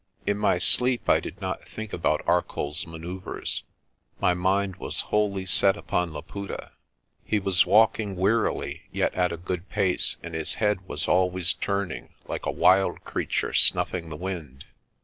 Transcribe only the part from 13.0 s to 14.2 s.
creature snuffing the